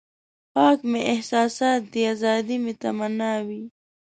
[0.53, 3.63] پاک مې احساسات دي ازادي مې تمنا وي.